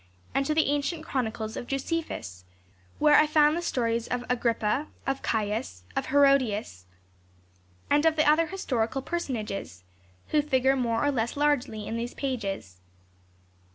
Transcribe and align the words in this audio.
and 0.33 0.47
to 0.47 0.55
the 0.55 0.65
ancient 0.71 1.05
chronicles 1.05 1.55
of 1.55 1.67
Josephus, 1.67 2.43
where 2.97 3.13
I 3.15 3.27
found 3.27 3.55
the 3.55 3.61
stories 3.61 4.07
of 4.07 4.23
Agrippa, 4.31 4.87
of 5.05 5.21
Caius, 5.21 5.83
of 5.95 6.07
Herodias, 6.07 6.85
and 7.87 8.03
of 8.03 8.15
the 8.15 8.27
other 8.27 8.47
historical 8.47 9.03
personages 9.03 9.83
who 10.29 10.41
figure 10.41 10.75
more 10.75 11.05
or 11.05 11.11
less 11.11 11.37
largely 11.37 11.85
in 11.85 11.97
these 11.97 12.15
pages. 12.15 12.81